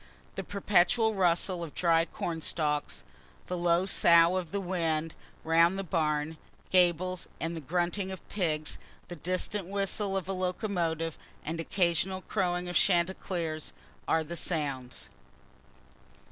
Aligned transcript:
The 0.33 0.43
perpetual 0.43 1.13
rustle 1.13 1.63
of 1.63 1.75
dry 1.75 2.05
corn 2.05 2.41
stalks, 2.41 3.03
the 3.45 3.55
low 3.55 3.85
sough 3.85 4.35
of 4.35 4.49
the 4.51 4.59
wind 4.59 5.13
round 5.43 5.77
the 5.77 5.83
barn 5.83 6.37
gables, 6.71 7.27
the 7.39 7.59
grunting 7.61 8.11
of 8.11 8.27
pigs, 8.27 8.79
the 9.09 9.15
distant 9.15 9.67
whistle 9.67 10.17
of 10.17 10.27
a 10.27 10.33
locomotive, 10.33 11.19
and 11.45 11.59
occasional 11.59 12.21
crowing 12.21 12.67
of 12.67 12.75
chanticleers, 12.75 13.73
are 14.07 14.23
the 14.23 14.35
sounds. 14.35 15.09